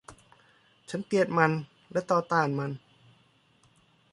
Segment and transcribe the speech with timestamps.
[0.89, 1.51] ฉันเกลียดมัน
[1.91, 2.71] และต่อต้านมัน